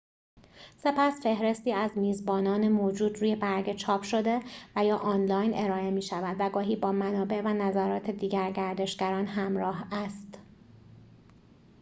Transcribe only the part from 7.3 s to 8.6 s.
و نظرات دیگر